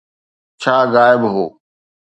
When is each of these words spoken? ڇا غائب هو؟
ڇا 0.61 0.75
غائب 0.93 1.21
هو؟ 1.33 1.45